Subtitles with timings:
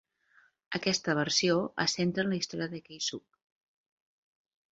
[0.79, 3.41] Aquesta versió es centra en la història de Keisuke.